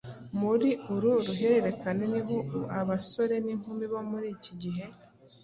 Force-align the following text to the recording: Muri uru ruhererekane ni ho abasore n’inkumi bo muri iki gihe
Muri 0.39 0.69
uru 0.93 1.11
ruhererekane 1.25 2.05
ni 2.13 2.21
ho 2.27 2.37
abasore 2.79 3.35
n’inkumi 3.45 3.85
bo 3.91 3.99
muri 4.09 4.27
iki 4.35 4.53
gihe 4.61 4.83